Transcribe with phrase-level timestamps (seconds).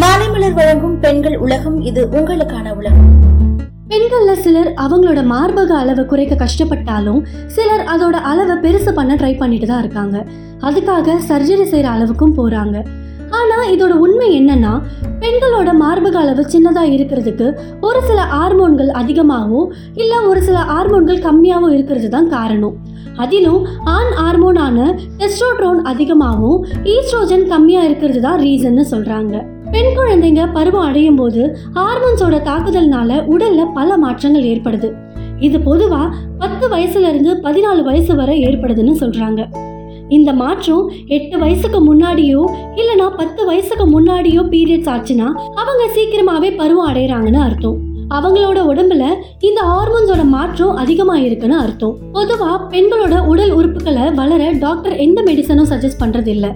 [0.00, 3.06] மாலைமலர் வழங்கும் பெண்கள் உலகம் இது உங்களுக்கான உலகம்.
[3.88, 9.78] பெண்கள்ல சிலர் அவங்களோட மார்பக அளவை குறைக்க கஷ்டப்பட்டாலும் சிலர் அதோட அளவை பெருசு பண்ண ட்ரை பண்ணிட்டு தான்
[9.78, 10.16] இருக்காங்க.
[10.60, 12.76] அதுக்காக சர்ஜரி செய்யற அளவுக்கும் போறாங்க.
[13.38, 14.72] ஆனா இதோட உண்மை என்னன்னா
[15.22, 17.46] பெண்களோட மார்பக அளவு சின்னதா இருக்கிறதுக்கு
[17.80, 22.76] ஒரு சில ஹார்மோன்கள் அதிகமாகவும் இல்ல ஒரு சில ஹார்மோன்கள் கம்மியாகவும் இருக்கிறது தான் காரணம்.
[23.16, 23.60] அதிலும்
[23.96, 24.78] ஆண் ஹார்மோனான
[25.20, 26.64] டெஸ்ட்ரோட்ரோன் அதிகமாகவும்
[26.94, 29.34] ஈஸ்ட்ரோஜன் கம்மியா இருக்கிறது தான் ரீசன்னு சொல்றாங்க.
[29.70, 31.42] பெண் குழந்தைங்க பருவம் அடையும் போது
[31.78, 34.90] ஹார்மோன்ஸோட தாக்குதல்னால உடல்ல பல மாற்றங்கள் ஏற்படுது.
[35.46, 36.02] இது பொதுவா
[36.38, 39.42] பத்து வயசுல இருந்து பதினாலு வயசு வரை ஏற்படுதுன்னு சொல்றாங்க.
[40.08, 42.42] இந்த மாற்றம் எட்டு வயசுக்கு முன்னாடியோ
[42.76, 47.78] இல்லனா பத்து வயசுக்கு முன்னாடியோ பீரியட்ஸ் ஆச்சுன்னா அவங்க சீக்கிரமாவே பருவம் அடையறாங்கன்னு அர்த்தம்.
[48.10, 49.04] அவங்களோட உடம்புல
[49.40, 51.96] இந்த ஹார்மோன்ஸோட மாற்றம் அதிகமா இருக்குன்னு அர்த்தம்.
[52.12, 56.54] பொதுவா பெண்களோட உடல் உறுப்புகளை வளர டாக்டர் எந்த மெடிசனும் சஜஸ்ட் பண்றது இல்ல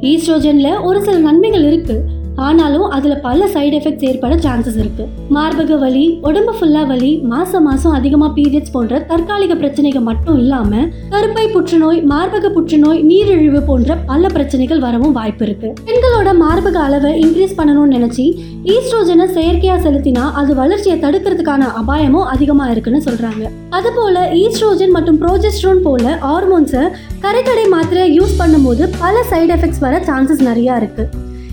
[0.00, 2.04] ஈஸ்ட்ரோஜன்ல ஒரு சில நன்மைகள் இருக்கு.
[2.46, 5.04] ஆனாலும் அதுல பல சைடு எஃபெக்ட்ஸ் ஏற்பட சான்சஸ் இருக்கு.
[5.36, 11.44] மார்பக வலி உடம்பு ஃபுல்லா வலி மாசம் மாசம் அதிகமா பீரியட்ஸ் போன்ற தற்காலிக பிரச்சனைகள் மட்டும் இல்லாம கருப்பை
[11.52, 15.68] புற்றுநோய் மார்பக புற்றுநோய் நீரிழிவு போன்ற பல பிரச்சனைகள் வரவும் வாய்ப்பு இருக்கு.
[15.86, 18.26] பெண்களோட மார்பக அளவை இன்க்ரீஸ் பண்ணணும்னு நினைச்சு
[18.74, 23.44] ஈஸ்ட்ரோஜனை செயற்கையா செலுத்தினா அது வளர்ச்சியை தடுக்கிறதுக்கான அபாயமும் அதிகமா இருக்குன்னு சொல்றாங்க.
[23.70, 26.84] அதுபோல் ஈஸ்ட்ரோஜன் மற்றும் ப்ரோஜெஸ்ட்ரோன் போல ஹார்மோன்ஸை
[27.20, 31.04] கரைக்கடை மாத்திரை யூஸ் பண்ணும்போது பல சைடு எஃபெக்ட்ஸ் வர சான்சஸ் நிறைய இருக்கு.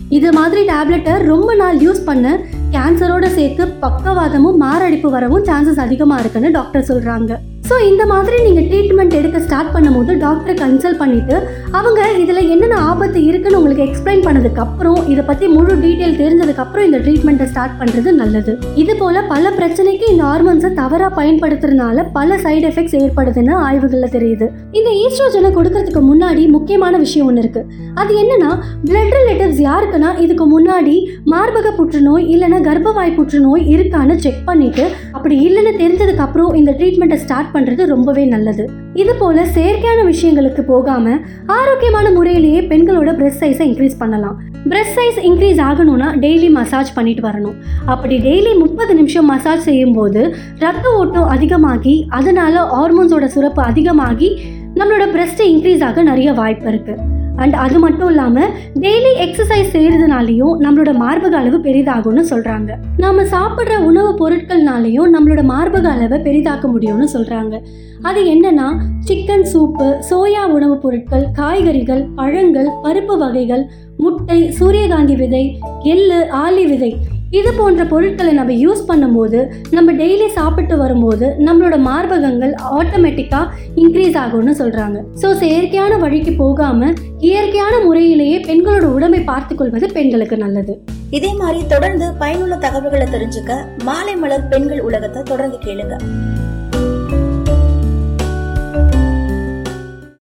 [0.10, 2.28] இது மாதிரி டேப்லெட்டை ரொம்ப நாள் யூஸ் பண்ண
[2.72, 7.34] கேன்சரோட சேர்த்து பக்கவாதமும் மாரடைப்பு வரவும் சான்சஸ் அதிகமாக இருக்குன்னு டாக்டர் சொல்கிறாங்க
[7.70, 11.36] ஸோ இந்த மாதிரி நீங்கள் ட்ரீட்மெண்ட் எடுக்க ஸ்டார்ட் பண்ணும்போது டாக்டரை கன்சல்ட் பண்ணிவிட்டு
[11.78, 17.48] அவங்க இதில் என்னென்ன ஆபத்து இருக்குன்னு உங்களுக்கு எக்ஸ்பிளைன் பண்ணதுக்கப்புறம் இதை பற்றி முழு டீட்டெயில் தெரிஞ்சதுக்கப்புறம் இந்த ட்ரீட்மெண்ட்டை
[17.52, 18.54] ஸ்டார்ட் பண்ணுறது நல்லது.
[18.84, 24.48] இது போல் பல பிரச்சனைக்கு இந்த ஹார்மோன்ஸை தவறாக பயன்படுத்துறதுனால பல சைடு எஃபெக்ட்ஸ் ஏற்படுதுன்னு ஆய்வுகளில் தெரியுது.
[24.78, 27.68] இந்த ஈஸ்ட்ரோஜனை கொடுக்கறதுக்கு முன்னாடி முக்கியமான விஷயம் ஒன்று இருக்குது
[28.02, 28.52] அது என்னன்னா
[28.88, 30.96] பிளட் ரிலேட்டிவ்ஸ் யாருக்குன்னா இதுக்கு முன்னாடி
[31.34, 34.86] மார்பக புற்றுநோய் இல்லைன்னா கர்ப்பவாய் புற்றுநோய் இருக்கான்னு செக் பண்ணிவிட்டு
[35.18, 38.66] அப்படி இல்லைன்னு தெரிஞ்சதுக்கப்புறம் இந்த ட்ரீட்மெண்ட்டை ஸ்டார்ட் பண்றது ரொம்பவே நல்லது.
[39.04, 41.16] இது போல செயற்கையான விஷயங்களுக்கு போகாம
[41.60, 44.38] ஆரோக்கியமான முறையிலேயே பெண்களோட பிரெஸ்ட் சைஸை இன்க்ரீஸ் பண்ணலாம்.
[44.72, 47.58] பிரெஸ்ட் சைஸ் இன்க்ரீஸ் ஆகணும்னா டெய்லி மசாஜ் பண்ணிட்டு வரணும்.
[47.94, 50.24] அப்படி டெய்லி முப்பது நிமிஷம் மசாஜ் செய்யும்போது
[50.66, 54.32] ரத்த ஓட்டம் அதிகமாகி அதனால ஹார்மோன்ஸோட சுரப்பு அதிகமாகி
[54.80, 60.94] நம்மளோட பிரஸ்ட் இன்க்ரீஸ் ஆக நிறைய வாய்ப்பு இருக்குது அண்ட் அது மட்டும் இல்லாமல் டெய்லி எக்ஸசைஸ் செய்கிறதுனாலையும் நம்மளோட
[60.98, 67.56] மார்பக அளவு பெரிதாகும்னு சொல்கிறாங்க நாம சாப்பிட்ற உணவு பொருட்கள்னாலையும் நம்மளோட மார்பக அளவை பெரிதாக்க முடியும்னு சொல்கிறாங்க
[68.02, 68.68] அது என்னன்னா
[69.00, 73.64] சிக்கன் சூப்பு சோயா உணவுப் பொருட்கள் காய்கறிகள் பழங்கள் பருப்பு வகைகள்
[73.98, 75.44] முட்டை சூரியகாந்தி விதை
[75.86, 76.92] எள்ளு ஆலி விதை
[77.32, 79.40] இது போன்ற பொருட்களை நம்ம யூஸ் பண்ணும்போது
[79.72, 87.74] நம்ம டெய்லி சாப்பிட்டு வரும்போது நம்மளோட மார்பகங்கள் ஆட்டோமேட்டிக்காக இன்க்ரீஸ் ஆகும்னு சொல்கிறாங்க ஸோ செயற்கையான வழிக்கு போகாமல் இயற்கையான
[87.86, 90.76] முறையிலேயே பெண்களோட உடம்பை பார்த்துக்கொள்வது பெண்களுக்கு நல்லது.
[91.10, 95.96] இதே மாதிரி தொடர்ந்து பயனுள்ள தகவல்களை தெரிஞ்சுக்க மாலை மலர் பெண்கள் உலகத்தை தொடர்ந்து கேளுங்க.